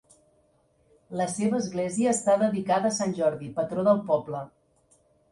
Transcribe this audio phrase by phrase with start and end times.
[1.17, 4.41] La seva església està dedicada a Sant Jordi, patró del poble.